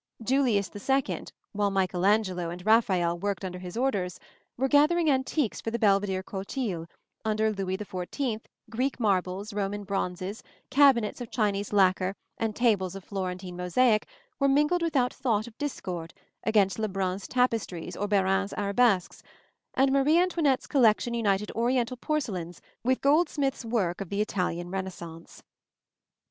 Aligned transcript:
Julius 0.23 0.71
II, 0.89 1.25
while 1.51 1.69
Michel 1.69 2.07
Angelo 2.07 2.49
and 2.49 2.65
Raphael 2.65 3.19
worked 3.19 3.45
under 3.45 3.59
his 3.59 3.77
orders, 3.77 4.19
was 4.57 4.69
gathering 4.69 5.11
antiques 5.11 5.61
for 5.61 5.69
the 5.69 5.77
Belvedere 5.77 6.23
cortile; 6.23 6.87
under 7.23 7.51
Louis 7.51 7.77
XIV, 7.77 8.41
Greek 8.71 8.99
marbles, 8.99 9.53
Roman 9.53 9.83
bronzes, 9.83 10.41
cabinets 10.71 11.21
of 11.21 11.29
Chinese 11.29 11.71
lacquer 11.71 12.15
and 12.39 12.55
tables 12.55 12.95
of 12.95 13.03
Florentine 13.03 13.55
mosaic 13.55 14.07
were 14.39 14.47
mingled 14.47 14.81
without 14.81 15.13
thought 15.13 15.45
of 15.45 15.55
discord 15.59 16.15
against 16.43 16.79
Lebrun's 16.79 17.27
tapestries 17.27 17.95
or 17.95 18.07
Bérain's 18.07 18.53
arabesques; 18.57 19.21
and 19.75 19.91
Marie 19.91 20.17
Antoinette's 20.17 20.65
collection 20.65 21.13
united 21.13 21.51
Oriental 21.51 21.95
porcelains 21.97 22.59
with 22.83 23.01
goldsmiths' 23.01 23.63
work 23.65 24.01
of 24.01 24.09
the 24.09 24.21
Italian 24.21 24.71
Renaissance. 24.71 25.43